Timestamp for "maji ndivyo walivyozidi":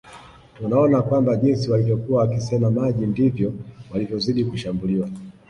2.71-4.45